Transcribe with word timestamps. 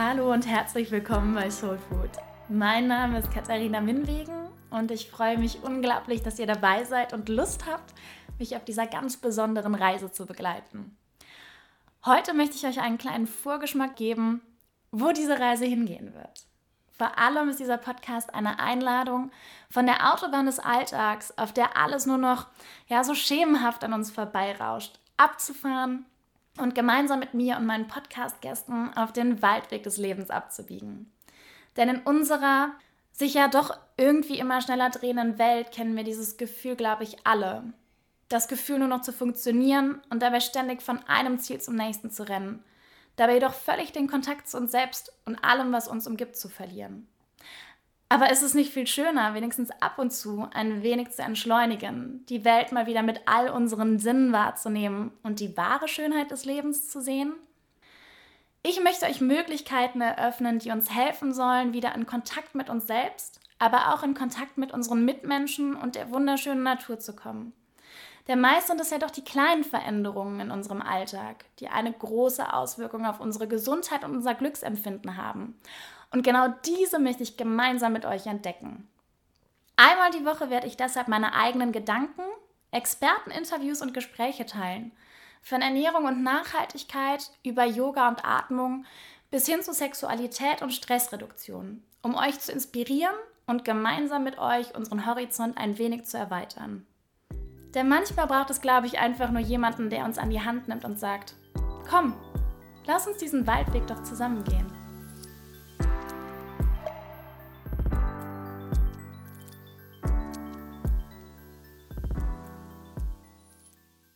Hallo 0.00 0.32
und 0.32 0.46
herzlich 0.46 0.92
willkommen 0.92 1.34
bei 1.34 1.50
Soul 1.50 1.76
Food. 1.76 2.10
Mein 2.48 2.86
Name 2.86 3.18
ist 3.18 3.32
Katharina 3.32 3.80
Minwegen 3.80 4.46
und 4.70 4.92
ich 4.92 5.10
freue 5.10 5.36
mich 5.36 5.64
unglaublich, 5.64 6.22
dass 6.22 6.38
ihr 6.38 6.46
dabei 6.46 6.84
seid 6.84 7.12
und 7.12 7.28
Lust 7.28 7.66
habt, 7.66 7.94
mich 8.38 8.54
auf 8.54 8.64
dieser 8.64 8.86
ganz 8.86 9.16
besonderen 9.16 9.74
Reise 9.74 10.12
zu 10.12 10.24
begleiten. 10.24 10.96
Heute 12.06 12.32
möchte 12.32 12.54
ich 12.54 12.64
euch 12.64 12.80
einen 12.80 12.96
kleinen 12.96 13.26
Vorgeschmack 13.26 13.96
geben, 13.96 14.40
wo 14.92 15.10
diese 15.10 15.40
Reise 15.40 15.64
hingehen 15.64 16.14
wird. 16.14 16.46
Vor 16.96 17.18
allem 17.18 17.48
ist 17.48 17.58
dieser 17.58 17.78
Podcast 17.78 18.32
eine 18.32 18.60
Einladung 18.60 19.32
von 19.68 19.84
der 19.84 20.14
Autobahn 20.14 20.46
des 20.46 20.60
Alltags, 20.60 21.36
auf 21.36 21.52
der 21.52 21.76
alles 21.76 22.06
nur 22.06 22.18
noch 22.18 22.46
ja 22.86 23.02
so 23.02 23.16
schemenhaft 23.16 23.82
an 23.82 23.94
uns 23.94 24.12
vorbeirauscht, 24.12 25.00
abzufahren 25.16 26.06
und 26.56 26.74
gemeinsam 26.74 27.20
mit 27.20 27.34
mir 27.34 27.56
und 27.56 27.66
meinen 27.66 27.88
Podcast-Gästen 27.88 28.94
auf 28.96 29.12
den 29.12 29.42
Waldweg 29.42 29.82
des 29.82 29.96
Lebens 29.96 30.30
abzubiegen. 30.30 31.12
Denn 31.76 31.88
in 31.88 32.00
unserer 32.00 32.72
sich 33.12 33.34
ja 33.34 33.48
doch 33.48 33.76
irgendwie 33.96 34.38
immer 34.38 34.60
schneller 34.60 34.90
drehenden 34.90 35.38
Welt 35.38 35.72
kennen 35.72 35.96
wir 35.96 36.04
dieses 36.04 36.36
Gefühl, 36.36 36.76
glaube 36.76 37.04
ich, 37.04 37.26
alle. 37.26 37.64
Das 38.28 38.48
Gefühl, 38.48 38.78
nur 38.78 38.88
noch 38.88 39.00
zu 39.00 39.12
funktionieren 39.12 40.00
und 40.10 40.22
dabei 40.22 40.40
ständig 40.40 40.82
von 40.82 40.98
einem 41.08 41.38
Ziel 41.38 41.60
zum 41.60 41.74
nächsten 41.74 42.10
zu 42.10 42.28
rennen. 42.28 42.62
Dabei 43.16 43.34
jedoch 43.34 43.54
völlig 43.54 43.92
den 43.92 44.06
Kontakt 44.06 44.48
zu 44.48 44.56
uns 44.56 44.70
selbst 44.70 45.12
und 45.24 45.42
allem, 45.42 45.72
was 45.72 45.88
uns 45.88 46.06
umgibt, 46.06 46.36
zu 46.36 46.48
verlieren. 46.48 47.08
Aber 48.10 48.30
ist 48.30 48.42
es 48.42 48.54
nicht 48.54 48.72
viel 48.72 48.86
schöner, 48.86 49.34
wenigstens 49.34 49.70
ab 49.82 49.98
und 49.98 50.12
zu 50.12 50.48
ein 50.54 50.82
wenig 50.82 51.10
zu 51.10 51.22
entschleunigen, 51.22 52.24
die 52.26 52.44
Welt 52.44 52.72
mal 52.72 52.86
wieder 52.86 53.02
mit 53.02 53.20
all 53.26 53.50
unseren 53.50 53.98
Sinnen 53.98 54.32
wahrzunehmen 54.32 55.12
und 55.22 55.40
die 55.40 55.56
wahre 55.58 55.88
Schönheit 55.88 56.30
des 56.30 56.46
Lebens 56.46 56.88
zu 56.88 57.02
sehen? 57.02 57.34
Ich 58.62 58.82
möchte 58.82 59.06
euch 59.06 59.20
Möglichkeiten 59.20 60.00
eröffnen, 60.00 60.58
die 60.58 60.70
uns 60.70 60.94
helfen 60.94 61.32
sollen, 61.34 61.72
wieder 61.74 61.94
in 61.94 62.06
Kontakt 62.06 62.54
mit 62.54 62.70
uns 62.70 62.86
selbst, 62.86 63.40
aber 63.58 63.94
auch 63.94 64.02
in 64.02 64.14
Kontakt 64.14 64.56
mit 64.56 64.72
unseren 64.72 65.04
Mitmenschen 65.04 65.74
und 65.74 65.94
der 65.94 66.10
wunderschönen 66.10 66.62
Natur 66.62 66.98
zu 66.98 67.14
kommen. 67.14 67.52
Denn 68.28 68.40
meist 68.40 68.66
sind 68.66 68.80
es 68.80 68.90
ja 68.90 68.98
doch 68.98 69.10
die 69.10 69.24
kleinen 69.24 69.64
Veränderungen 69.64 70.40
in 70.40 70.50
unserem 70.50 70.82
Alltag, 70.82 71.46
die 71.60 71.68
eine 71.68 71.92
große 71.92 72.52
Auswirkung 72.52 73.06
auf 73.06 73.20
unsere 73.20 73.48
Gesundheit 73.48 74.04
und 74.04 74.14
unser 74.14 74.34
Glücksempfinden 74.34 75.16
haben. 75.16 75.58
Und 76.10 76.22
genau 76.22 76.48
diese 76.66 76.98
möchte 76.98 77.22
ich 77.22 77.36
gemeinsam 77.36 77.92
mit 77.92 78.04
euch 78.04 78.26
entdecken. 78.26 78.88
Einmal 79.76 80.10
die 80.10 80.24
Woche 80.24 80.50
werde 80.50 80.66
ich 80.66 80.76
deshalb 80.76 81.08
meine 81.08 81.34
eigenen 81.34 81.72
Gedanken, 81.72 82.22
Experteninterviews 82.70 83.80
und 83.80 83.94
Gespräche 83.94 84.44
teilen. 84.44 84.92
Von 85.40 85.62
Ernährung 85.62 86.04
und 86.04 86.22
Nachhaltigkeit 86.22 87.30
über 87.44 87.64
Yoga 87.64 88.08
und 88.08 88.24
Atmung 88.24 88.84
bis 89.30 89.46
hin 89.46 89.62
zu 89.62 89.72
Sexualität 89.72 90.62
und 90.62 90.72
Stressreduktion, 90.72 91.82
um 92.02 92.14
euch 92.14 92.38
zu 92.40 92.52
inspirieren 92.52 93.14
und 93.46 93.64
gemeinsam 93.64 94.24
mit 94.24 94.38
euch 94.38 94.74
unseren 94.74 95.06
Horizont 95.06 95.56
ein 95.56 95.78
wenig 95.78 96.04
zu 96.04 96.18
erweitern. 96.18 96.86
Denn 97.74 97.88
manchmal 97.88 98.26
braucht 98.26 98.50
es, 98.50 98.60
glaube 98.60 98.86
ich, 98.86 98.98
einfach 98.98 99.30
nur 99.30 99.40
jemanden, 99.40 99.90
der 99.90 100.04
uns 100.04 100.18
an 100.18 100.30
die 100.30 100.40
Hand 100.40 100.68
nimmt 100.68 100.84
und 100.84 100.98
sagt, 100.98 101.34
komm, 101.88 102.14
lass 102.86 103.06
uns 103.06 103.18
diesen 103.18 103.46
Waldweg 103.46 103.86
doch 103.86 104.02
zusammen 104.02 104.44
gehen. 104.44 104.66